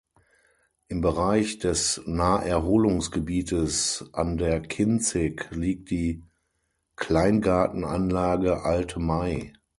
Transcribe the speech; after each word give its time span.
Im 0.87 1.01
Bereich 1.01 1.59
des 1.59 2.01
Naherholungsgebietes 2.07 4.03
an 4.13 4.35
der 4.37 4.59
Kinzig 4.59 5.47
liegt 5.51 5.91
die 5.91 6.23
Kleingartenanlage 6.95 8.63
„Alte 8.63 8.99
May“. 8.99 9.53